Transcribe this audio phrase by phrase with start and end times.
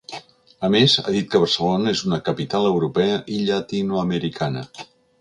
[0.67, 4.69] A més, ha dit que Barcelona és una ‘capital europea i llatinoamericana’.